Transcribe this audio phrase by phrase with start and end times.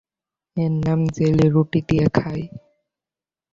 [0.57, 2.43] এর নাম জেলি, রুটি দিয়ে খায়।